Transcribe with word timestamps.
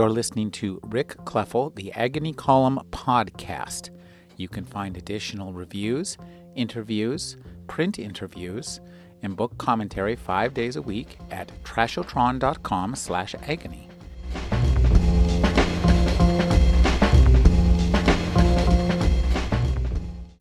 You're 0.00 0.08
listening 0.08 0.50
to 0.52 0.80
Rick 0.84 1.08
Kleffel, 1.26 1.74
the 1.74 1.92
Agony 1.92 2.32
Column 2.32 2.80
podcast. 2.90 3.90
You 4.38 4.48
can 4.48 4.64
find 4.64 4.96
additional 4.96 5.52
reviews, 5.52 6.16
interviews, 6.54 7.36
print 7.66 7.98
interviews, 7.98 8.80
and 9.22 9.36
book 9.36 9.58
commentary 9.58 10.16
five 10.16 10.54
days 10.54 10.76
a 10.76 10.80
week 10.80 11.18
at 11.30 11.52
trashotron.com 11.64 12.94
slash 12.94 13.34
agony. 13.46 13.90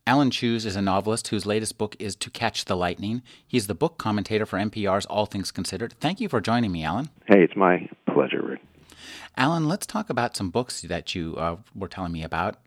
Alan 0.07 0.29
Cheuse 0.29 0.65
is 0.65 0.77
a 0.77 0.81
novelist 0.81 1.27
whose 1.27 1.45
latest 1.45 1.77
book 1.77 1.97
is 1.99 2.15
To 2.15 2.29
Catch 2.29 2.63
the 2.63 2.77
Lightning. 2.77 3.21
He's 3.45 3.67
the 3.67 3.75
book 3.75 3.97
commentator 3.97 4.45
for 4.45 4.57
NPR's 4.57 5.05
All 5.07 5.25
Things 5.25 5.51
Considered. 5.51 5.95
Thank 5.99 6.21
you 6.21 6.29
for 6.29 6.39
joining 6.39 6.71
me, 6.71 6.85
Alan. 6.85 7.09
Hey, 7.25 7.43
it's 7.43 7.57
my 7.57 7.89
pleasure, 8.07 8.41
Rick. 8.41 8.61
Alan, 9.37 9.67
let's 9.67 9.85
talk 9.85 10.09
about 10.09 10.35
some 10.35 10.49
books 10.49 10.81
that 10.81 11.15
you 11.15 11.35
uh, 11.37 11.57
were 11.75 11.87
telling 11.87 12.11
me 12.11 12.23
about. 12.23 12.57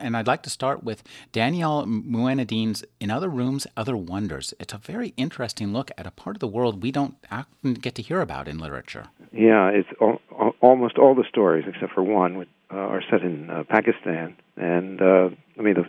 And 0.00 0.16
I'd 0.16 0.26
like 0.26 0.42
to 0.42 0.50
start 0.50 0.82
with 0.84 1.02
Daniyal 1.32 1.86
Mueenuddin's 1.86 2.84
In 2.98 3.10
Other 3.10 3.28
Rooms, 3.28 3.66
Other 3.76 3.96
Wonders. 3.96 4.54
It's 4.58 4.72
a 4.72 4.78
very 4.78 5.14
interesting 5.16 5.72
look 5.72 5.90
at 5.96 6.06
a 6.06 6.10
part 6.10 6.36
of 6.36 6.40
the 6.40 6.48
world 6.48 6.82
we 6.82 6.92
don't 6.92 7.16
often 7.30 7.74
get 7.74 7.94
to 7.96 8.02
hear 8.02 8.20
about 8.20 8.48
in 8.48 8.58
literature. 8.58 9.06
Yeah, 9.32 9.68
it's 9.68 9.88
all, 10.00 10.20
almost 10.60 10.98
all 10.98 11.14
the 11.14 11.24
stories, 11.28 11.64
except 11.68 11.92
for 11.92 12.02
one, 12.02 12.46
uh, 12.72 12.76
are 12.76 13.02
set 13.10 13.22
in 13.22 13.50
uh, 13.50 13.64
Pakistan. 13.68 14.36
And, 14.56 15.00
uh, 15.00 15.30
I 15.58 15.62
mean, 15.62 15.74
the 15.74 15.86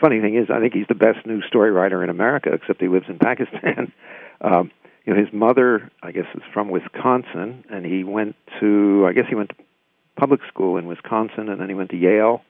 funny 0.00 0.20
thing 0.20 0.36
is, 0.36 0.48
I 0.50 0.60
think 0.60 0.74
he's 0.74 0.88
the 0.88 0.94
best 0.94 1.26
news 1.26 1.44
story 1.46 1.70
writer 1.70 2.02
in 2.02 2.10
America, 2.10 2.52
except 2.52 2.80
he 2.80 2.88
lives 2.88 3.06
in 3.08 3.18
Pakistan. 3.18 3.92
um, 4.40 4.70
you 5.10 5.16
know, 5.16 5.24
his 5.24 5.32
mother, 5.32 5.90
I 6.04 6.12
guess, 6.12 6.26
is 6.34 6.42
from 6.52 6.68
Wisconsin, 6.68 7.64
and 7.68 7.84
he 7.84 8.04
went 8.04 8.36
to, 8.60 9.06
I 9.08 9.12
guess, 9.12 9.24
he 9.28 9.34
went 9.34 9.48
to 9.50 9.56
public 10.16 10.40
school 10.46 10.76
in 10.76 10.86
Wisconsin, 10.86 11.48
and 11.48 11.60
then 11.60 11.68
he 11.68 11.74
went 11.74 11.90
to 11.90 11.96
Yale 11.96 12.42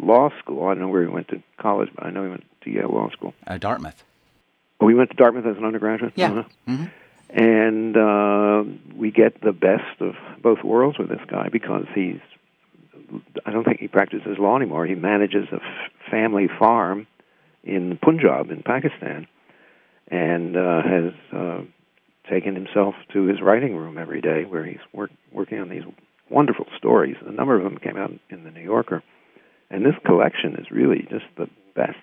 Law 0.00 0.30
School. 0.40 0.66
I 0.66 0.70
don't 0.74 0.80
know 0.80 0.88
where 0.88 1.02
he 1.02 1.08
went 1.08 1.28
to 1.28 1.40
college, 1.58 1.90
but 1.94 2.04
I 2.04 2.10
know 2.10 2.24
he 2.24 2.30
went 2.30 2.44
to 2.62 2.70
Yale 2.70 2.88
Law 2.88 3.08
School. 3.10 3.34
Uh, 3.46 3.56
Dartmouth. 3.58 4.02
Oh, 4.80 4.88
he 4.88 4.94
went 4.94 5.10
to 5.10 5.16
Dartmouth 5.16 5.46
as 5.46 5.56
an 5.58 5.64
undergraduate. 5.64 6.14
Yeah. 6.16 6.32
Uh-huh. 6.32 6.42
Mm-hmm. 6.68 6.84
And 7.30 7.96
uh, 7.96 8.64
we 8.96 9.12
get 9.12 9.40
the 9.40 9.52
best 9.52 10.00
of 10.00 10.14
both 10.42 10.64
worlds 10.64 10.98
with 10.98 11.10
this 11.10 11.20
guy 11.28 11.48
because 11.50 11.84
he's 11.94 12.20
I 13.46 13.52
don't 13.52 13.64
think 13.64 13.78
he 13.80 13.86
practices 13.86 14.38
law 14.38 14.56
anymore. 14.56 14.86
He 14.86 14.94
manages 14.94 15.46
a 15.52 15.56
f- 15.56 16.10
family 16.10 16.48
farm 16.58 17.06
in 17.62 17.96
Punjab 17.98 18.50
in 18.50 18.62
Pakistan, 18.62 19.26
and 20.08 20.56
uh, 20.56 20.82
has 20.82 21.12
uh, 21.32 21.60
taken 22.30 22.54
himself 22.54 22.94
to 23.12 23.24
his 23.26 23.40
writing 23.40 23.76
room 23.76 23.98
every 23.98 24.20
day, 24.20 24.44
where 24.44 24.64
he's 24.64 24.80
work, 24.92 25.10
working 25.32 25.58
on 25.58 25.68
these 25.68 25.82
wonderful 26.30 26.66
stories. 26.76 27.16
A 27.26 27.32
number 27.32 27.56
of 27.56 27.64
them 27.64 27.78
came 27.78 27.96
out 27.96 28.12
in 28.30 28.44
the 28.44 28.50
New 28.50 28.62
Yorker, 28.62 29.02
and 29.70 29.84
this 29.84 29.94
collection 30.04 30.54
is 30.56 30.70
really 30.70 31.06
just 31.10 31.24
the 31.36 31.48
best 31.74 31.98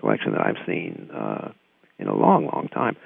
collection 0.00 0.32
that 0.32 0.40
I've 0.40 0.64
seen 0.66 1.10
uh, 1.12 1.52
in 1.98 2.08
a 2.08 2.14
long, 2.14 2.46
long 2.46 2.68
time. 2.72 2.96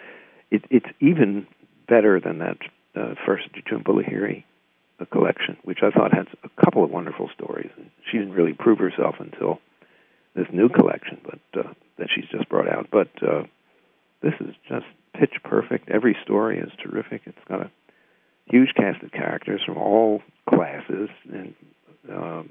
It, 0.50 0.64
it's 0.70 0.86
even 1.00 1.46
better 1.88 2.20
than 2.20 2.38
that 2.38 2.58
uh, 2.94 3.14
first 3.26 3.48
Jhumpa 3.70 3.88
Lahiri 3.88 4.44
collection, 5.06 5.56
which 5.64 5.78
I 5.82 5.91
thought 5.91 6.14
had 6.14 6.28
a 6.44 6.64
couple 6.64 6.84
of 6.84 6.91
wonderful 6.91 7.30
stories. 7.34 7.70
She 8.10 8.19
didn't 8.19 8.34
really 8.34 8.52
prove 8.52 8.78
herself 8.78 9.16
until 9.19 9.60
this 10.34 10.47
new 10.52 10.69
collection, 10.69 11.20
but 11.24 11.60
uh, 11.60 11.72
that 11.98 12.08
she's 12.14 12.28
just 12.30 12.48
brought 12.48 12.69
out. 12.69 12.88
But 12.91 13.10
uh, 13.22 13.42
this 14.22 14.34
is 14.41 14.54
just 14.69 14.86
pitch 15.18 15.34
perfect. 15.44 15.88
Every 15.91 16.16
story 16.22 16.58
is 16.58 16.70
terrific. 16.82 17.22
It's 17.27 17.38
got 17.48 17.60
a 17.60 17.70
huge 18.46 18.74
cast 18.77 19.02
of 19.02 19.12
characters 19.12 19.60
from 19.64 19.78
all 19.78 20.22
classes 20.48 21.09
and 21.32 21.54
um, 22.10 22.50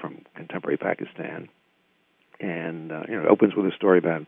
from 0.00 0.24
contemporary 0.34 0.76
Pakistan, 0.76 1.48
and 2.40 2.90
uh, 2.90 3.02
you 3.08 3.14
know, 3.16 3.22
it 3.22 3.28
opens 3.28 3.54
with 3.54 3.66
a 3.66 3.76
story 3.76 3.98
about 3.98 4.26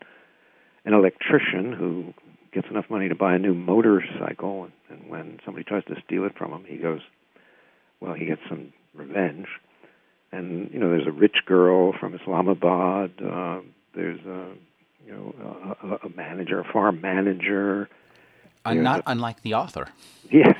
an 0.84 0.94
electrician 0.94 1.72
who 1.72 2.14
gets 2.52 2.68
enough 2.70 2.86
money 2.88 3.08
to 3.08 3.14
buy 3.14 3.34
a 3.34 3.38
new 3.38 3.54
motorcycle, 3.54 4.64
and, 4.64 4.72
and 4.88 5.10
when 5.10 5.38
somebody 5.44 5.64
tries 5.64 5.84
to 5.84 5.94
steal 6.06 6.24
it 6.24 6.36
from 6.38 6.52
him, 6.52 6.64
he 6.66 6.76
goes 6.76 7.00
well, 8.00 8.14
he 8.14 8.26
gets 8.26 8.42
some 8.48 8.72
revenge. 8.94 9.46
And 10.32 10.70
you 10.72 10.78
know, 10.78 10.90
there's 10.90 11.06
a 11.06 11.12
rich 11.12 11.36
girl 11.46 11.92
from 11.98 12.14
Islamabad. 12.14 13.12
Uh, 13.22 13.60
there's 13.94 14.20
a 14.26 14.52
you 15.06 15.12
know 15.12 15.74
a, 15.82 16.06
a 16.06 16.08
manager, 16.16 16.60
a 16.60 16.72
farm 16.72 17.00
manager. 17.00 17.88
Uh, 18.64 18.74
not 18.74 19.00
a, 19.00 19.10
unlike 19.10 19.42
the 19.42 19.54
author. 19.54 19.88
Yes, 20.30 20.56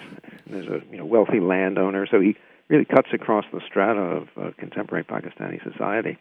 there's 0.46 0.68
a 0.68 0.80
you 0.90 0.98
know 0.98 1.04
wealthy 1.04 1.40
landowner. 1.40 2.06
So 2.10 2.20
he 2.20 2.36
really 2.68 2.84
cuts 2.84 3.08
across 3.12 3.44
the 3.52 3.60
strata 3.66 4.00
of 4.00 4.28
uh, 4.36 4.50
contemporary 4.58 5.04
Pakistani 5.04 5.62
society. 5.62 6.18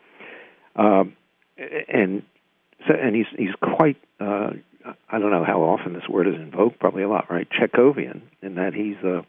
Um, 0.76 1.16
and 1.58 2.24
so, 2.88 2.94
and 2.94 3.16
he's 3.16 3.28
he's 3.38 3.56
quite 3.62 3.98
uh, 4.20 4.52
I 5.10 5.20
don't 5.20 5.32
know 5.32 5.46
how 5.46 5.62
often 5.62 5.94
this 5.94 6.08
word 6.10 6.28
is 6.28 6.36
invoked, 6.36 6.80
probably 6.80 7.04
a 7.04 7.10
lot, 7.10 7.30
right? 7.30 7.48
Chekhovian, 7.50 8.22
in 8.42 8.56
that 8.56 8.74
he's 8.74 8.98
a 9.04 9.26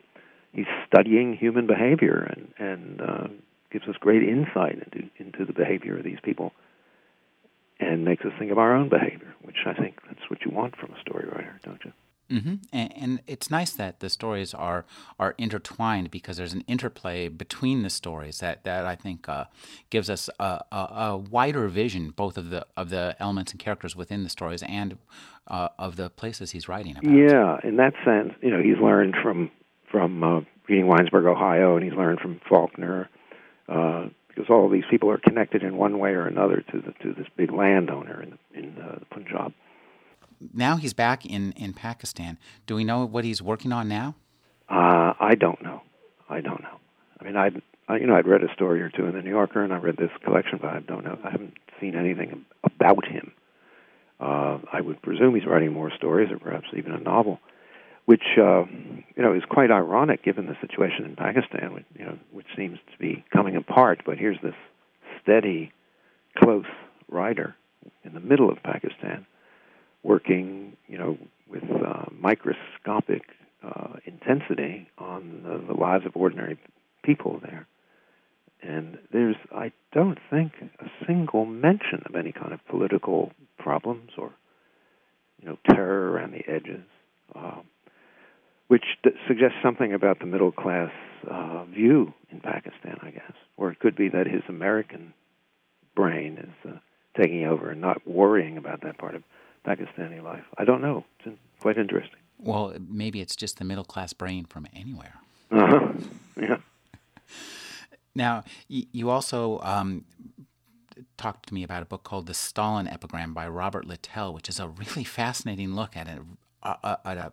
he's 0.52 0.66
studying 0.86 1.36
human 1.36 1.66
behavior 1.66 2.34
and 2.34 2.48
and 2.58 3.00
uh, 3.00 3.28
gives 3.70 3.86
us 3.88 3.96
great 4.00 4.22
insight 4.22 4.74
into 4.74 5.08
into 5.18 5.44
the 5.44 5.52
behavior 5.52 5.98
of 5.98 6.04
these 6.04 6.18
people 6.22 6.52
and 7.86 8.04
makes 8.04 8.24
us 8.24 8.32
think 8.38 8.50
of 8.50 8.58
our 8.58 8.74
own 8.74 8.88
behavior, 8.88 9.34
which 9.42 9.56
I 9.66 9.74
think 9.74 9.98
that's 10.06 10.28
what 10.28 10.44
you 10.44 10.50
want 10.50 10.76
from 10.76 10.92
a 10.92 11.00
story 11.00 11.26
writer, 11.28 11.60
don't 11.64 11.84
you? 11.84 11.92
Mm-hmm. 12.30 12.54
And, 12.72 12.92
and, 12.96 13.20
it's 13.28 13.52
nice 13.52 13.70
that 13.74 14.00
the 14.00 14.10
stories 14.10 14.52
are 14.52 14.84
are 15.20 15.36
intertwined 15.38 16.10
because 16.10 16.36
there's 16.36 16.54
an 16.54 16.64
interplay 16.66 17.28
between 17.28 17.82
the 17.82 17.90
stories 17.90 18.38
that, 18.38 18.64
that 18.64 18.84
I 18.84 18.96
think 18.96 19.28
uh, 19.28 19.44
gives 19.90 20.10
us 20.10 20.28
a, 20.40 20.60
a, 20.72 20.76
a, 20.76 21.16
wider 21.16 21.68
vision 21.68 22.10
both 22.10 22.36
of 22.36 22.50
the 22.50 22.66
of 22.76 22.90
the 22.90 23.14
elements 23.20 23.52
and 23.52 23.60
characters 23.60 23.94
within 23.94 24.24
the 24.24 24.28
stories 24.28 24.64
and 24.64 24.98
uh, 25.46 25.68
of 25.78 25.94
the 25.94 26.10
places 26.10 26.50
he's 26.50 26.68
writing 26.68 26.96
about. 26.96 27.04
Yeah, 27.04 27.58
in 27.62 27.76
that 27.76 27.94
sense, 28.04 28.32
you 28.42 28.50
know, 28.50 28.60
he's 28.60 28.78
learned 28.82 29.14
from 29.22 29.48
from 29.88 30.24
uh, 30.24 30.40
reading 30.68 30.86
Winesburg, 30.86 31.26
Ohio, 31.26 31.76
and 31.76 31.84
he's 31.84 31.94
learned 31.94 32.18
from 32.18 32.40
Faulkner, 32.48 33.08
uh, 33.68 34.06
because 34.36 34.50
all 34.50 34.66
of 34.66 34.72
these 34.72 34.84
people 34.90 35.10
are 35.10 35.18
connected 35.18 35.62
in 35.62 35.76
one 35.76 35.98
way 35.98 36.10
or 36.10 36.26
another 36.26 36.62
to 36.70 36.80
the, 36.80 36.92
to 37.02 37.14
this 37.14 37.26
big 37.36 37.50
landowner 37.52 38.22
in 38.22 38.38
in 38.54 38.76
uh, 38.78 38.98
Punjab. 39.10 39.52
Now 40.52 40.76
he's 40.76 40.92
back 40.92 41.24
in 41.24 41.52
in 41.52 41.72
Pakistan. 41.72 42.38
Do 42.66 42.76
we 42.76 42.84
know 42.84 43.04
what 43.06 43.24
he's 43.24 43.40
working 43.40 43.72
on 43.72 43.88
now? 43.88 44.14
Uh, 44.68 45.14
I 45.18 45.34
don't 45.38 45.62
know. 45.62 45.82
I 46.28 46.40
don't 46.40 46.62
know. 46.62 46.78
I 47.20 47.24
mean, 47.24 47.36
I 47.36 47.50
I, 47.88 47.96
you 47.96 48.06
know, 48.06 48.16
I'd 48.16 48.26
read 48.26 48.42
a 48.42 48.52
story 48.52 48.82
or 48.82 48.90
two 48.90 49.06
in 49.06 49.14
the 49.14 49.22
New 49.22 49.30
Yorker, 49.30 49.62
and 49.62 49.72
I 49.72 49.78
read 49.78 49.96
this 49.96 50.10
collection, 50.24 50.58
but 50.60 50.70
I 50.70 50.80
don't 50.80 51.04
know. 51.04 51.18
I 51.24 51.30
haven't 51.30 51.54
seen 51.80 51.94
anything 51.94 52.44
about 52.62 53.06
him. 53.06 53.32
Uh, 54.18 54.58
I 54.72 54.80
would 54.80 55.00
presume 55.02 55.34
he's 55.34 55.46
writing 55.46 55.72
more 55.72 55.90
stories, 55.96 56.30
or 56.30 56.38
perhaps 56.38 56.66
even 56.76 56.92
a 56.92 56.98
novel 56.98 57.38
which 58.06 58.38
uh, 58.38 58.64
you 59.16 59.22
know 59.22 59.34
is 59.34 59.42
quite 59.48 59.70
ironic 59.70 60.24
given 60.24 60.46
the 60.46 60.56
situation 60.60 61.04
in 61.04 61.16
Pakistan, 61.16 61.74
which, 61.74 61.84
you 61.98 62.04
know, 62.04 62.18
which 62.32 62.46
seems 62.56 62.78
to 62.90 62.98
be 62.98 63.24
coming 63.32 63.56
apart. 63.56 64.02
But 64.06 64.18
here's 64.18 64.40
this 64.42 64.54
steady, 65.22 65.72
close 66.38 66.64
writer 67.08 67.54
in 68.04 68.14
the 68.14 68.20
middle 68.20 68.50
of 68.50 68.62
Pakistan, 68.62 69.26
working, 70.02 70.76
you 70.86 70.98
know, 70.98 71.18
with 71.48 71.64
uh, 71.64 72.04
microscopic 72.12 73.22
uh, 73.62 73.94
intensity 74.04 74.88
on 74.98 75.42
the, 75.42 75.72
the 75.72 75.78
lives 75.78 76.06
of 76.06 76.16
ordinary 76.16 76.58
people 77.02 77.40
there. 77.42 77.66
And 78.62 78.98
there's, 79.12 79.36
I 79.54 79.72
don't 79.92 80.18
think, 80.30 80.52
a 80.80 80.86
single 81.06 81.44
mention 81.44 82.02
of 82.06 82.16
any 82.16 82.32
kind 82.32 82.52
of 82.52 82.60
political 82.68 83.32
problems 83.58 84.10
or, 84.18 84.32
you 85.40 85.48
know, 85.48 85.58
terror 85.68 86.10
around 86.12 86.32
the 86.32 86.48
edges. 86.48 86.84
Um, 87.34 87.62
which 88.68 88.84
suggests 89.26 89.56
something 89.62 89.92
about 89.92 90.18
the 90.18 90.26
middle 90.26 90.52
class 90.52 90.90
uh, 91.30 91.64
view 91.64 92.12
in 92.30 92.40
Pakistan, 92.40 92.98
I 93.02 93.10
guess. 93.10 93.32
Or 93.56 93.70
it 93.70 93.78
could 93.78 93.96
be 93.96 94.08
that 94.08 94.26
his 94.26 94.42
American 94.48 95.14
brain 95.94 96.38
is 96.38 96.70
uh, 96.70 96.78
taking 97.20 97.44
over 97.46 97.70
and 97.70 97.80
not 97.80 98.06
worrying 98.06 98.56
about 98.56 98.82
that 98.82 98.98
part 98.98 99.14
of 99.14 99.22
Pakistani 99.66 100.22
life. 100.22 100.44
I 100.58 100.64
don't 100.64 100.82
know. 100.82 101.04
It's 101.24 101.36
quite 101.60 101.78
interesting. 101.78 102.18
Well, 102.38 102.74
maybe 102.88 103.20
it's 103.20 103.34
just 103.34 103.58
the 103.58 103.64
middle 103.64 103.84
class 103.84 104.12
brain 104.12 104.44
from 104.44 104.66
anywhere. 104.74 105.14
Uh-huh. 105.50 105.92
Yeah. 106.40 106.56
Now, 108.14 108.44
you 108.68 109.10
also 109.10 109.60
um, 109.60 110.06
talked 111.18 111.48
to 111.48 111.54
me 111.54 111.62
about 111.62 111.82
a 111.82 111.84
book 111.84 112.02
called 112.02 112.26
The 112.26 112.32
Stalin 112.32 112.86
Epigram 112.88 113.34
by 113.34 113.46
Robert 113.46 113.84
Littell, 113.84 114.32
which 114.32 114.48
is 114.48 114.58
a 114.58 114.68
really 114.68 115.04
fascinating 115.04 115.74
look 115.74 115.94
at, 115.94 116.08
a, 116.08 116.22
a, 116.62 116.98
a, 117.04 117.10
a 117.14 117.32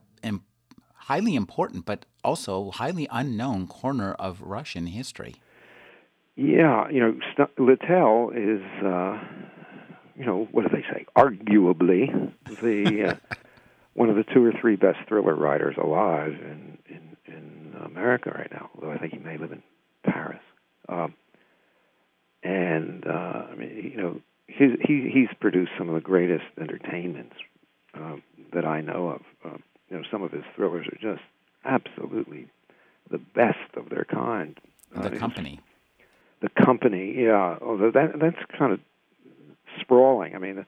highly 1.08 1.36
important 1.36 1.86
but 1.86 2.06
also 2.24 2.72
highly 2.72 3.08
unknown 3.12 3.68
corner 3.68 4.14
of 4.14 4.42
Russian 4.42 4.88
history. 4.88 5.36
Yeah, 6.36 6.90
you 6.90 7.00
know, 7.00 7.20
Littell 7.60 8.32
is, 8.36 8.62
uh, 8.84 9.20
you 10.16 10.26
know, 10.26 10.48
what 10.52 10.64
do 10.64 10.70
they 10.70 10.84
say? 10.92 11.06
Arguably 11.16 12.32
the 12.62 13.12
uh, 13.12 13.36
one 13.94 14.10
of 14.10 14.16
the 14.16 14.24
two 14.24 14.44
or 14.44 14.52
three 14.60 14.76
best 14.76 14.98
thriller 15.08 15.36
writers 15.36 15.76
alive 15.78 16.32
in 16.32 16.78
in 16.90 17.18
in 17.28 17.76
America 17.86 18.32
right 18.32 18.52
now. 18.52 18.70
Although 18.76 18.92
I 18.92 18.98
think 18.98 19.14
he 19.14 19.20
may 19.20 19.38
live 19.38 19.52
in 19.52 19.62
Paris. 20.04 20.40
and 22.44 23.06
uh, 23.08 23.46
I 23.52 23.56
mean, 23.56 23.92
you 23.94 24.02
know, 24.02 24.22
he, 24.48 24.76
he 24.86 25.10
he's 25.14 25.30
produced 25.40 25.72
some 25.78 25.88
of 25.88 25.96
the 25.96 26.02
greatest 26.02 26.46
entertainments 26.60 27.36
uh, 27.94 28.16
that 28.54 28.66
I 28.66 28.82
know 28.82 29.10
of. 29.10 29.22
Uh, 29.46 29.58
you 29.94 30.00
know, 30.00 30.06
some 30.10 30.24
of 30.24 30.32
his 30.32 30.44
thrillers 30.56 30.88
are 30.88 30.98
just 31.00 31.24
absolutely 31.66 32.48
the 33.12 33.20
best 33.20 33.76
of 33.76 33.90
their 33.90 34.06
kind. 34.06 34.60
The 34.96 35.16
uh, 35.16 35.20
company. 35.20 35.60
The 36.42 36.50
company, 36.50 37.14
yeah. 37.16 37.58
Although 37.62 37.92
that 37.92 38.20
that's 38.20 38.44
kind 38.58 38.74
of 38.74 38.80
sprawling. 39.80 40.36
I 40.36 40.40
mean, 40.40 40.66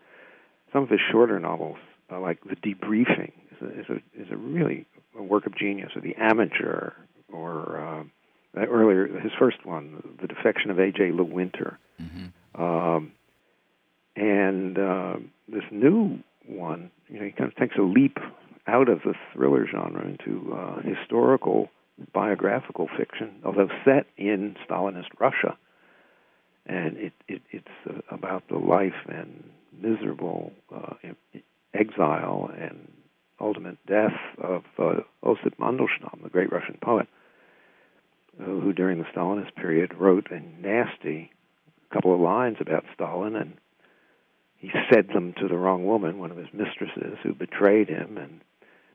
some 0.72 0.83
of 0.83 0.89
his 0.89 1.00
shorter 1.12 1.39
novels, 1.39 1.77
uh, 2.12 2.19
like 2.19 2.39
The 2.44 2.56
Debriefing, 2.56 3.31
is 3.51 3.62
a, 3.62 3.80
is 3.80 3.86
a 3.89 4.22
is 4.22 4.27
a 4.31 4.38
really 4.38 4.86
a 5.18 5.24
work 5.24 5.48
of 5.48 5.57
genius. 5.57 5.92
Or 5.95 6.01
The 6.01 6.16
Amateur, 6.18 6.92
or 7.33 8.07
uh, 8.56 8.60
earlier 8.60 9.07
his 9.19 9.31
first 9.39 9.66
one, 9.66 10.18
The 10.22 10.27
Defection 10.27 10.69
of 10.69 10.80
A.J. 10.80 11.12
LeWinter. 11.12 11.77
Mm-hmm. 12.00 12.62
Um, 12.62 13.12
and 14.16 14.77
uh, 14.77 15.16
this 15.48 15.63
new 15.72 16.19
one, 16.45 16.92
you 17.10 17.19
know, 17.19 17.25
he 17.25 17.31
kind 17.31 17.51
of 17.51 17.57
takes 17.57 17.75
a 17.75 17.81
leap 17.81 18.19
out 18.67 18.89
of 18.89 19.01
the 19.03 19.13
thriller 19.33 19.67
genre 19.67 20.06
into 20.06 20.53
uh, 20.53 20.81
historical 20.81 21.69
biographical 22.13 22.89
fiction, 22.97 23.41
although 23.45 23.69
set 23.85 24.07
in 24.17 24.56
Stalinist 24.67 25.09
Russia. 25.19 25.57
And 26.65 26.97
it, 26.97 27.13
it 27.27 27.41
it's 27.51 27.67
uh, 27.88 28.01
about 28.09 28.47
the 28.50 28.57
life 28.57 28.94
and 29.07 29.44
miserable 29.79 30.51
uh, 30.73 30.95
exile 31.73 32.50
and 32.57 32.91
ultimate 33.39 33.77
death 33.85 34.17
of 34.41 34.63
uh, 34.79 35.01
Osip 35.23 35.57
Mandelstam, 35.59 36.23
the 36.23 36.29
great 36.29 36.51
Russian 36.51 36.77
poet, 36.81 37.07
uh, 38.39 38.45
who 38.45 38.73
during 38.73 38.97
the 38.97 39.06
Stalinist 39.15 39.53
period 39.56 39.94
wrote 39.94 40.31
a 40.31 40.39
nasty 40.39 41.31
couple 41.94 42.13
of 42.13 42.19
lines 42.19 42.57
about 42.59 42.83
Stalin 42.94 43.35
and 43.35 43.57
he 44.57 44.71
said 44.91 45.09
them 45.09 45.33
to 45.39 45.47
the 45.47 45.57
wrong 45.57 45.85
woman, 45.85 46.17
one 46.17 46.31
of 46.31 46.38
his 46.38 46.47
mistresses, 46.51 47.19
who 47.21 47.33
betrayed 47.33 47.88
him, 47.88 48.17
and 48.17 48.41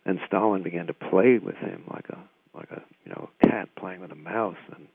and 0.04 0.18
Stalin 0.26 0.62
began 0.62 0.86
to 0.86 0.94
play 0.94 1.38
with 1.38 1.56
him 1.56 1.84
like 1.92 2.08
a 2.08 2.18
like 2.56 2.70
a 2.70 2.82
you 3.04 3.12
know 3.12 3.28
a 3.42 3.46
cat 3.46 3.68
playing 3.76 4.00
with 4.00 4.12
a 4.12 4.16
mouse, 4.16 4.56
and 4.74 4.86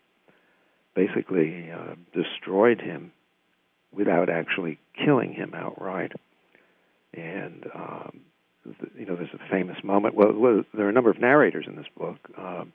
basically 0.95 1.71
uh, 1.71 1.95
destroyed 2.13 2.81
him 2.81 3.11
without 3.91 4.29
actually 4.29 4.79
killing 5.05 5.33
him 5.33 5.53
outright. 5.53 6.11
And 7.13 7.65
um, 7.73 8.21
you 8.97 9.05
know, 9.05 9.15
there's 9.15 9.33
a 9.33 9.49
famous 9.51 9.77
moment. 9.83 10.15
Well, 10.15 10.33
well, 10.33 10.63
there 10.73 10.85
are 10.85 10.89
a 10.89 10.93
number 10.93 11.09
of 11.09 11.19
narrators 11.19 11.65
in 11.67 11.75
this 11.75 11.85
book. 11.97 12.17
Uh, 12.37 12.65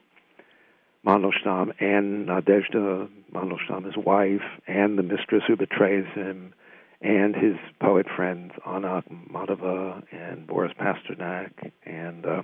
Mandelstam 1.05 1.73
and 1.81 2.29
Nadezhda 2.29 3.09
Mandelstam, 3.33 3.87
his 3.87 3.97
wife, 3.97 4.43
and 4.67 4.99
the 4.99 5.03
mistress 5.03 5.43
who 5.47 5.57
betrays 5.57 6.05
him, 6.15 6.53
and 7.01 7.35
his 7.35 7.57
poet 7.81 8.07
friends 8.15 8.53
Anna 8.67 9.03
Akhmatova 9.03 10.03
and 10.13 10.47
Boris 10.47 10.73
Pasternak. 10.79 11.73
And 11.85 12.27
uh, 12.27 12.43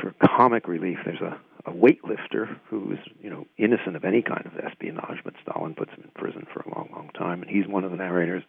for 0.00 0.14
comic 0.24 0.68
relief, 0.68 0.98
there's 1.04 1.20
a, 1.20 1.38
a 1.64 1.72
weightlifter 1.72 2.58
who 2.68 2.92
is, 2.92 2.98
you 3.20 3.30
know, 3.30 3.46
innocent 3.56 3.96
of 3.96 4.04
any 4.04 4.22
kind 4.22 4.44
of 4.46 4.52
espionage, 4.64 5.18
but 5.24 5.34
Stalin 5.42 5.74
puts 5.74 5.90
him 5.92 6.04
in 6.04 6.10
prison 6.10 6.46
for 6.52 6.60
a 6.60 6.74
long, 6.74 6.90
long 6.92 7.10
time, 7.18 7.42
and 7.42 7.50
he's 7.50 7.66
one 7.66 7.84
of 7.84 7.90
the 7.90 7.96
narrators. 7.96 8.44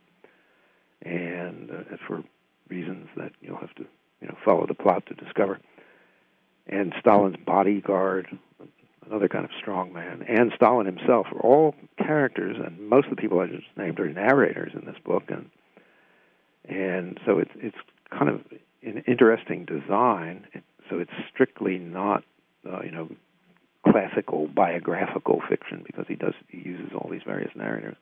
And 1.01 1.71
uh, 1.71 1.95
for 2.05 2.23
reasons 2.69 3.07
that 3.15 3.31
you'll 3.41 3.57
have 3.57 3.73
to, 3.75 3.85
you 4.21 4.27
know, 4.27 4.37
follow 4.43 4.65
the 4.67 4.73
plot 4.73 5.05
to 5.07 5.13
discover. 5.13 5.59
And 6.67 6.93
Stalin's 6.99 7.37
bodyguard, 7.45 8.27
another 9.05 9.27
kind 9.27 9.45
of 9.45 9.51
strong 9.59 9.93
man, 9.93 10.23
and 10.27 10.51
Stalin 10.55 10.85
himself 10.85 11.27
are 11.31 11.41
all 11.41 11.75
characters, 11.97 12.57
and 12.63 12.89
most 12.89 13.05
of 13.05 13.15
the 13.15 13.21
people 13.21 13.39
I 13.39 13.47
just 13.47 13.67
named 13.77 13.99
are 13.99 14.09
narrators 14.09 14.73
in 14.73 14.85
this 14.85 14.97
book, 15.03 15.23
and 15.29 15.49
and 16.65 17.19
so 17.25 17.39
it's 17.39 17.51
it's 17.55 17.77
kind 18.11 18.29
of 18.29 18.41
an 18.83 19.03
interesting 19.07 19.65
design. 19.65 20.45
So 20.89 20.97
it's 20.97 21.11
strictly 21.31 21.77
not, 21.77 22.23
uh, 22.67 22.81
you 22.83 22.91
know, 22.91 23.09
classical 23.89 24.47
biographical 24.47 25.41
fiction 25.47 25.83
because 25.85 26.05
he 26.07 26.15
does 26.15 26.33
he 26.49 26.57
uses 26.57 26.91
all 26.93 27.09
these 27.09 27.23
various 27.25 27.51
narrators, 27.55 27.95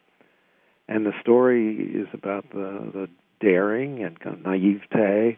and 0.88 1.06
the 1.06 1.14
story 1.22 1.76
is 1.76 2.08
about 2.14 2.50
the 2.52 2.92
the 2.94 3.10
daring 3.40 4.04
and 4.04 4.20
kind 4.20 4.36
of 4.36 4.42
naivete 4.44 5.38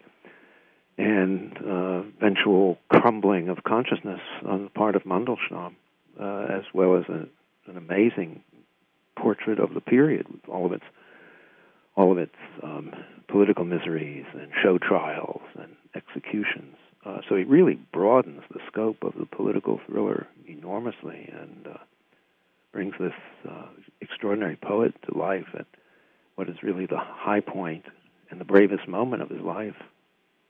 and 1.00 1.58
uh, 1.66 2.04
eventual 2.18 2.78
crumbling 2.90 3.48
of 3.48 3.64
consciousness 3.64 4.20
on 4.46 4.66
the 4.66 4.70
part 4.70 4.98
of 4.98 5.04
Mandelstam, 5.04 5.74
uh, 6.20 6.46
as 6.50 6.64
well 6.74 6.98
as 6.98 7.06
a, 7.08 7.26
an 7.72 7.78
amazing 7.78 8.44
portrait 9.18 9.60
of 9.60 9.74
the 9.74 9.80
period 9.80 10.28
with 10.30 10.42
all 10.50 10.66
of 10.66 10.74
its 10.74 10.84
all 11.96 12.12
of 12.12 12.18
its 12.18 12.36
um, 12.64 12.94
political 13.28 13.66
miseries 13.66 14.26
and 14.34 14.52
show 14.62 14.78
trials 14.78 15.42
and 15.58 15.76
executions. 15.96 16.76
Uh, 17.06 17.20
so 17.28 17.36
it 17.36 17.48
really 17.48 17.80
broadens 17.92 18.42
the 18.54 18.60
scope 18.72 18.98
of 19.02 19.14
the 19.20 19.26
political 19.26 19.82
thriller 19.86 20.28
enormously 20.48 21.30
and 21.34 21.68
uh, 21.68 21.78
brings 22.72 22.94
this 23.00 23.14
uh, 23.50 23.66
extraordinary 24.02 24.56
poet 24.56 24.94
to 25.04 25.18
life 25.18 25.48
at 25.58 25.66
what 26.36 26.48
is 26.48 26.56
really 26.62 26.86
the 26.86 27.00
high 27.00 27.42
point 27.42 27.86
and 28.30 28.40
the 28.40 28.46
bravest 28.46 28.88
moment 28.88 29.22
of 29.22 29.30
his 29.30 29.42
life 29.42 29.76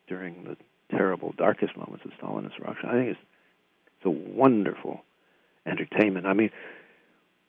during 0.10 0.44
the 0.44 0.58
terrible, 0.92 1.34
darkest 1.38 1.78
moments 1.78 2.04
of 2.04 2.12
Stalinist 2.20 2.60
Russia. 2.60 2.88
I 2.88 2.92
think 2.94 3.10
it's 3.10 3.20
it's 3.98 4.06
a 4.06 4.10
wonderful 4.10 5.02
entertainment. 5.66 6.26
I 6.26 6.34
mean, 6.34 6.52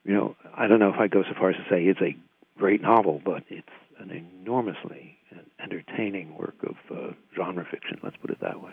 you 0.04 0.14
know, 0.14 0.36
I 0.54 0.66
don't 0.66 0.78
know 0.80 0.92
if 0.92 1.00
I 1.00 1.06
go 1.06 1.22
so 1.22 1.34
far 1.38 1.50
as 1.50 1.56
to 1.56 1.64
say 1.70 1.84
it's 1.84 2.00
a 2.00 2.16
great 2.58 2.82
novel, 2.82 3.20
but 3.24 3.44
it's 3.48 3.68
an 3.98 4.10
enormously 4.10 5.16
entertaining 5.62 6.36
work 6.36 6.56
of 6.62 6.76
uh, 6.96 7.12
genre 7.36 7.66
fiction. 7.70 7.98
Let's 8.02 8.16
put 8.16 8.30
it 8.30 8.40
that 8.40 8.62
way. 8.62 8.72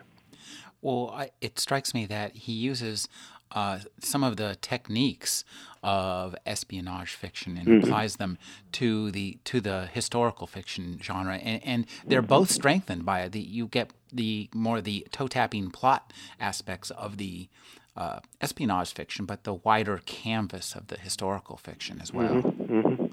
Well, 0.81 1.11
I, 1.13 1.31
it 1.41 1.59
strikes 1.59 1.93
me 1.93 2.05
that 2.07 2.35
he 2.35 2.53
uses 2.53 3.07
uh, 3.51 3.79
some 3.99 4.23
of 4.23 4.37
the 4.37 4.57
techniques 4.61 5.43
of 5.83 6.35
espionage 6.45 7.13
fiction 7.13 7.57
and 7.57 7.67
mm-hmm. 7.67 7.83
applies 7.83 8.17
them 8.17 8.37
to 8.73 9.11
the 9.11 9.37
to 9.45 9.61
the 9.61 9.87
historical 9.93 10.47
fiction 10.47 10.99
genre, 11.01 11.37
and, 11.37 11.63
and 11.63 11.85
they're 12.05 12.21
mm-hmm. 12.21 12.27
both 12.27 12.51
strengthened 12.51 13.05
by 13.05 13.21
it. 13.21 13.31
The, 13.31 13.39
you 13.39 13.67
get 13.67 13.91
the 14.11 14.49
more 14.53 14.81
the 14.81 15.07
toe 15.11 15.27
tapping 15.27 15.71
plot 15.71 16.11
aspects 16.39 16.89
of 16.91 17.17
the 17.17 17.47
uh, 17.95 18.19
espionage 18.41 18.93
fiction, 18.93 19.25
but 19.25 19.43
the 19.43 19.55
wider 19.55 20.01
canvas 20.05 20.75
of 20.75 20.87
the 20.87 20.97
historical 20.99 21.57
fiction 21.57 21.99
as 22.01 22.13
well. 22.13 22.35
Mm-hmm. 22.35 22.73
mm-hmm. 22.73 23.05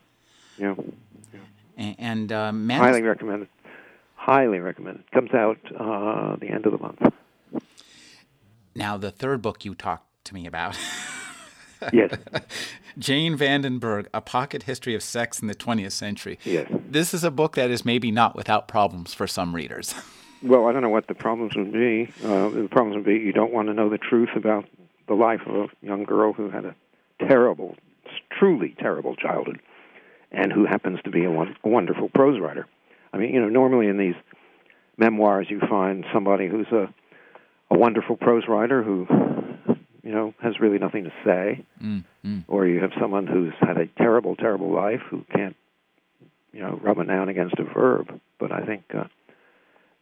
Yeah. 0.57 0.75
yeah. 1.33 1.41
And, 1.77 2.31
and 2.33 2.33
uh, 2.33 2.53
highly 2.77 3.03
recommended. 3.03 3.49
Highly 4.15 4.59
recommended. 4.59 5.11
Comes 5.11 5.35
out 5.35 5.59
uh, 5.79 6.37
the 6.37 6.49
end 6.49 6.65
of 6.67 6.73
the 6.73 6.79
month. 6.79 7.13
Now, 8.75 8.97
the 8.97 9.11
third 9.11 9.43
book 9.43 9.65
you 9.65 9.75
talked 9.75 10.07
to 10.25 10.35
me 10.35 10.47
about. 10.47 10.77
yes. 11.93 12.13
Jane 12.99 13.37
Vandenburgh, 13.37 14.09
A 14.15 14.21
Pocket 14.21 14.65
History 14.65 14.95
of 14.95 15.03
Sex 15.03 15.41
in 15.41 15.49
the 15.49 15.55
20th 15.55 15.93
Century. 15.93 16.39
Yes. 16.45 16.71
This 16.89 17.15
is 17.15 17.25
a 17.25 17.31
book 17.31 17.57
that 17.57 17.71
is 17.71 17.85
maybe 17.85 18.11
not 18.11 18.35
without 18.35 18.69
problems 18.69 19.15
for 19.15 19.27
some 19.27 19.55
readers. 19.55 19.95
Well, 20.43 20.67
I 20.67 20.73
don't 20.73 20.83
know 20.83 20.91
what 20.91 21.07
the 21.07 21.15
problems 21.15 21.57
would 21.57 21.73
be. 21.73 22.13
Uh, 22.23 22.51
the 22.51 22.69
problems 22.71 22.97
would 22.97 23.07
be 23.07 23.15
you 23.15 23.33
don't 23.33 23.51
want 23.51 23.69
to 23.69 23.73
know 23.73 23.89
the 23.89 23.97
truth 23.97 24.29
about 24.37 24.67
the 25.09 25.15
life 25.15 25.41
of 25.47 25.55
a 25.57 25.69
young 25.81 26.05
girl 26.05 26.35
who 26.35 26.51
had 26.51 26.67
a 26.67 26.75
terrible, 27.19 27.77
truly 28.31 28.77
terrible 28.79 29.17
childhood, 29.17 29.59
and 30.33 30.53
who 30.53 30.67
happens 30.67 30.99
to 31.05 31.11
be 31.11 31.25
a, 31.25 31.31
one, 31.31 31.57
a 31.65 31.69
wonderful 31.71 32.11
prose 32.11 32.39
writer. 32.39 32.67
I 33.15 33.17
mean, 33.17 33.33
you 33.33 33.41
know, 33.41 33.49
normally 33.49 33.87
in 33.87 33.97
these 33.97 34.17
memoirs 34.99 35.47
you 35.49 35.61
find 35.61 36.05
somebody 36.13 36.47
who's 36.47 36.69
a 36.73 36.93
a 37.71 37.79
wonderful 37.79 38.17
prose 38.17 38.45
writer 38.49 38.83
who 38.83 39.07
you 40.05 40.13
know 40.13 40.35
has 40.41 40.61
really 40.61 40.79
nothing 40.79 41.05
to 41.05 41.13
say, 41.25 41.65
mm, 41.83 42.05
mm. 42.25 42.45
or 42.47 42.67
you 42.67 42.81
have 42.81 42.93
someone 43.01 43.27
who's 43.27 43.55
had 43.61 43.79
a 43.79 43.87
terrible, 43.87 44.37
terrible 44.37 44.71
life 44.71 45.01
who 45.11 45.25
can't 45.35 45.57
you 46.53 46.61
know 46.61 46.79
rub 46.83 46.99
a 46.99 47.05
noun 47.05 47.29
against 47.29 47.59
a 47.59 47.65
verb. 47.65 48.21
But 48.39 48.53
I 48.53 48.61
think 48.61 48.85
uh, 48.95 49.05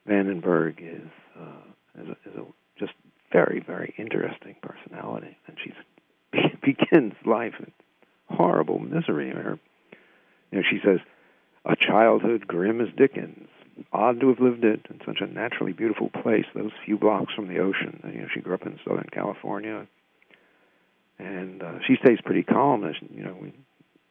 Vandenburgh 0.07 0.81
is 0.81 1.09
uh, 1.39 2.03
is, 2.03 2.09
a, 2.09 2.29
is 2.29 2.37
a 2.37 2.45
just 2.79 2.93
very, 3.33 3.63
very 3.65 3.95
interesting 3.97 4.57
personality, 4.61 5.39
and 5.47 5.57
she 5.63 5.73
begins 6.63 7.15
life 7.25 7.55
in 7.61 7.73
horrible 8.29 8.81
misery. 8.81 9.31
Her, 9.31 9.59
you 10.51 10.59
know, 10.59 10.65
she 10.69 10.81
says, 10.85 10.99
"A 11.65 11.77
childhood 11.77 12.47
grim 12.49 12.81
as 12.81 12.89
Dickens." 12.97 13.49
Odd 13.93 14.21
to 14.21 14.29
have 14.29 14.41
lived 14.41 14.65
it 14.65 14.87
in 14.91 15.01
such 15.07 15.21
a 15.21 15.27
naturally 15.27 15.73
beautiful 15.73 16.11
place, 16.11 16.45
those 16.55 16.71
few 16.85 16.99
blocks 16.99 17.33
from 17.35 17.49
the 17.49 17.59
ocean. 17.59 18.01
You 18.13 18.23
know, 18.23 18.29
she 18.33 18.41
grew 18.41 18.55
up 18.55 18.67
in 18.67 18.79
Southern 18.87 19.09
California, 19.13 19.87
and 21.19 21.63
uh, 21.63 21.79
she 21.87 21.97
stays 21.97 22.19
pretty 22.25 22.43
calm. 22.43 22.85
As 22.85 22.95
you 23.15 23.23
know, 23.23 23.37
we, 23.41 23.53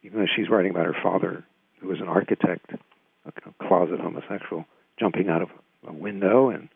even 0.04 0.20
though 0.20 0.28
she's 0.36 0.50
writing 0.50 0.72
about 0.72 0.86
her 0.86 0.96
father, 1.02 1.44
who 1.80 1.88
was 1.88 2.00
an 2.00 2.08
architect, 2.08 2.72
a 3.26 3.32
closet 3.68 4.00
homosexual, 4.00 4.66
jumping 5.00 5.30
out 5.30 5.42
of 5.42 5.50
a 5.88 5.94
window, 5.94 6.50
and 6.50 6.70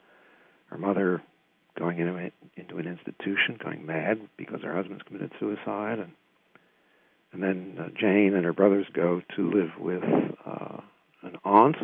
her 0.67 0.77
mother 0.77 1.21
going 1.77 1.99
into 1.99 2.31
into 2.55 2.77
an 2.77 2.87
institution, 2.87 3.57
going 3.63 3.85
mad 3.85 4.19
because 4.37 4.61
her 4.61 4.75
husband's 4.75 5.03
committed 5.03 5.31
suicide, 5.39 5.99
and 5.99 6.11
and 7.31 7.43
then 7.43 7.77
uh, 7.79 7.89
Jane 7.99 8.33
and 8.33 8.45
her 8.45 8.53
brothers 8.53 8.85
go 8.93 9.21
to 9.35 9.51
live 9.51 9.71
with 9.77 10.03
uh, 10.45 10.79
an 11.21 11.37
aunt, 11.43 11.75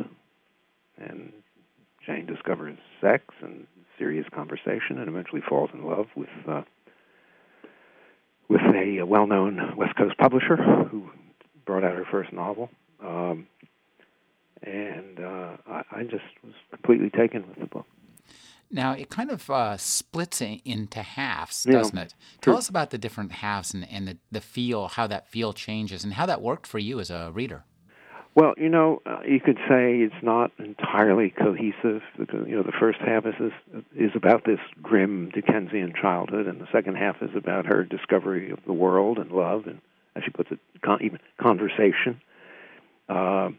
Jane 2.05 2.25
discovers 2.25 2.77
sex 2.99 3.23
and 3.41 3.67
serious 3.97 4.25
conversation, 4.33 4.97
and 4.97 5.07
eventually 5.07 5.41
falls 5.47 5.69
in 5.73 5.85
love 5.85 6.07
with 6.15 6.29
uh, 6.47 6.63
with 8.49 8.61
a 8.75 9.03
well-known 9.03 9.75
West 9.77 9.95
Coast 9.95 10.17
publisher 10.17 10.57
who 10.57 11.09
brought 11.65 11.83
out 11.83 11.95
her 11.95 12.05
first 12.11 12.33
novel. 12.33 12.69
Um, 13.01 13.47
and 14.63 15.19
uh, 15.19 15.57
I, 15.67 15.83
I 15.91 16.03
just 16.03 16.23
was 16.43 16.53
completely 16.69 17.09
taken 17.09 17.47
with 17.47 17.59
the 17.59 17.65
book. 17.65 17.85
Now 18.69 18.93
it 18.93 19.09
kind 19.09 19.31
of 19.31 19.49
uh, 19.49 19.77
splits 19.77 20.41
into 20.41 21.01
halves, 21.01 21.63
doesn't 21.63 21.95
yeah, 21.95 22.03
it? 22.03 22.15
Tell 22.41 22.57
us 22.57 22.69
about 22.69 22.89
the 22.89 22.97
different 22.97 23.31
halves 23.31 23.73
and, 23.73 23.87
and 23.89 24.07
the, 24.07 24.17
the 24.31 24.41
feel, 24.41 24.87
how 24.87 25.07
that 25.07 25.27
feel 25.27 25.51
changes, 25.53 26.03
and 26.03 26.13
how 26.13 26.25
that 26.25 26.41
worked 26.41 26.67
for 26.67 26.79
you 26.79 26.99
as 26.99 27.09
a 27.09 27.31
reader. 27.33 27.63
Well, 28.33 28.53
you 28.57 28.69
know, 28.69 29.01
uh, 29.05 29.19
you 29.27 29.41
could 29.41 29.57
say 29.67 29.97
it's 29.97 30.23
not 30.23 30.51
entirely 30.57 31.31
cohesive. 31.31 32.01
Because, 32.17 32.47
you 32.47 32.55
know, 32.55 32.63
the 32.63 32.71
first 32.79 32.99
half 32.99 33.25
is 33.25 33.33
this, 33.39 33.83
is 33.95 34.11
about 34.15 34.45
this 34.45 34.59
grim 34.81 35.29
Dickensian 35.33 35.93
childhood, 35.99 36.47
and 36.47 36.61
the 36.61 36.67
second 36.71 36.95
half 36.95 37.21
is 37.21 37.31
about 37.35 37.65
her 37.65 37.83
discovery 37.83 38.51
of 38.51 38.59
the 38.65 38.73
world 38.73 39.17
and 39.17 39.31
love, 39.31 39.67
and 39.67 39.81
as 40.15 40.23
she 40.23 40.29
puts 40.31 40.51
it, 40.51 40.59
con- 40.81 41.03
even 41.03 41.19
conversation. 41.41 42.21
Uh, 43.09 43.49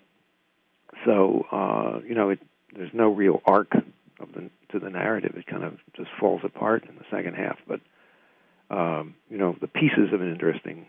so, 1.05 1.47
uh, 1.53 2.01
you 2.07 2.15
know, 2.15 2.31
it, 2.31 2.39
there's 2.75 2.95
no 2.95 3.09
real 3.13 3.43
arc 3.45 3.75
of 3.75 4.33
the, 4.35 4.49
to 4.71 4.79
the 4.79 4.89
narrative. 4.89 5.35
It 5.37 5.47
kind 5.47 5.65
of 5.65 5.79
just 5.95 6.09
falls 6.19 6.41
apart 6.45 6.85
in 6.89 6.97
the 6.97 7.05
second 7.11 7.35
half. 7.35 7.59
But, 7.69 7.81
um, 8.71 9.17
you 9.29 9.37
know, 9.37 9.55
the 9.61 9.67
pieces 9.67 10.15
of 10.15 10.23
an 10.23 10.31
interesting 10.31 10.87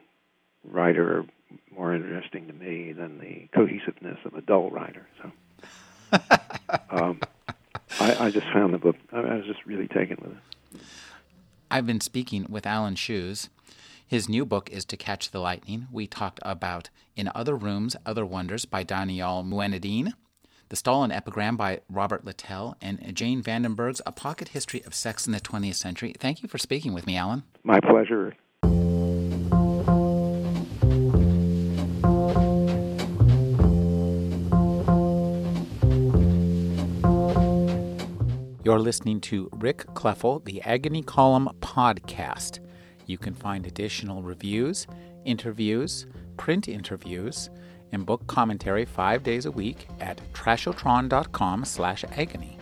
writer 0.64 1.26
more 1.72 1.94
interesting 1.94 2.48
to 2.48 2.54
me 2.54 2.94
than 2.94 3.20
the 3.20 3.48
cohesiveness 3.54 4.20
of 4.26 4.34
a 4.36 4.42
dull 4.42 4.70
writer. 4.70 5.08
So, 5.22 5.32
um, 6.90 7.20
I, 8.00 8.26
I, 8.26 8.32
just 8.32 8.48
found 8.54 8.74
the 8.74 8.78
book. 8.78 8.96
I, 9.12 9.20
I 9.20 9.36
was 9.36 9.46
just 9.46 9.66
really 9.66 9.88
taken 9.88 10.18
with 10.22 10.32
it. 10.32 10.82
I've 11.72 11.88
been 11.88 12.02
speaking 12.02 12.46
with 12.50 12.68
Alan 12.68 12.96
Cheuse. 12.96 13.50
His 14.06 14.30
new 14.30 14.46
book 14.46 14.70
is 14.70 14.86
To 14.86 14.98
Catch 14.98 15.32
the 15.32 15.40
Lightning. 15.40 15.88
We 15.92 16.06
talked 16.06 16.40
about 16.44 16.90
In 17.16 17.32
Other 17.34 17.56
Rooms, 17.56 17.96
Other 18.06 18.26
Wonders 18.26 18.66
by 18.66 18.84
Daniyal 18.84 19.44
Mueenuddin, 19.44 20.14
The 20.70 20.76
Stalin 20.76 21.12
Epigram 21.12 21.58
by 21.58 21.80
Robert 21.90 22.24
Littell, 22.24 22.76
and 22.80 23.16
Jane 23.16 23.42
Vandenburgh's 23.42 24.02
A 24.06 24.12
Pocket 24.12 24.50
History 24.50 24.84
of 24.86 24.94
Sex 24.94 25.26
in 25.26 25.34
the 25.34 25.40
20th 25.40 25.76
Century. 25.76 26.14
Thank 26.20 26.44
you 26.44 26.50
for 26.50 26.60
speaking 26.60 26.94
with 26.94 27.08
me, 27.08 27.18
Alan. 27.18 27.42
My 27.64 27.80
pleasure. 27.80 28.36
You're 38.64 38.80
listening 38.80 39.20
to 39.22 39.50
Rick 39.58 39.88
Kleffel, 39.88 40.42
the 40.46 40.62
Agony 40.62 41.04
Column 41.04 41.50
podcast. 41.60 42.60
You 43.08 43.18
can 43.18 43.34
find 43.34 43.68
additional 43.68 44.24
reviews, 44.24 44.88
interviews, 45.26 46.06
print 46.38 46.70
interviews, 46.70 47.50
and 47.92 48.06
book 48.06 48.26
commentary 48.28 48.86
five 48.86 49.22
days 49.22 49.46
a 49.46 49.52
week 49.52 49.88
at 50.00 50.22
trashotron.com 50.32 51.66
slash 51.66 52.06
agony. 52.16 52.58